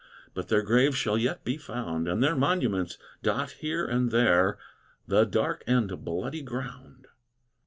But 0.33 0.47
their 0.47 0.63
graves 0.63 0.95
shall 0.95 1.15
yet 1.15 1.43
be 1.43 1.57
found, 1.57 2.07
And 2.07 2.23
their 2.23 2.35
monuments 2.35 2.97
dot 3.21 3.51
here 3.59 3.85
and 3.85 4.09
there 4.09 4.57
"The 5.07 5.25
Dark 5.25 5.63
and 5.67 6.03
Bloody 6.03 6.41
Ground." 6.41 7.05